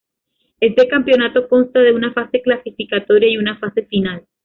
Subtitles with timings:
[0.59, 4.25] Este campeonato consta de una fase clasificatoria y una fase final.